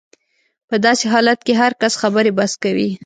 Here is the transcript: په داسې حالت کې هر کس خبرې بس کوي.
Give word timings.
په 0.69 0.75
داسې 0.85 1.05
حالت 1.13 1.39
کې 1.45 1.53
هر 1.61 1.71
کس 1.81 1.93
خبرې 2.01 2.31
بس 2.37 2.51
کوي. 2.63 2.89